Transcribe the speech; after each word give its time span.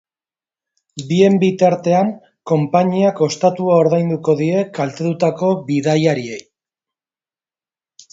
Bien 1.09 1.35
bitartean, 1.41 2.07
konpainiak 2.51 3.21
ostatua 3.25 3.75
ordainduko 3.81 4.35
die 4.39 4.63
kaltetutako 4.79 5.51
bidaiariei. 5.69 6.41